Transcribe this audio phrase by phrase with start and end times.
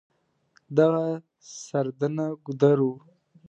[0.77, 1.05] دغه
[1.65, 2.89] سردنه ګودر و.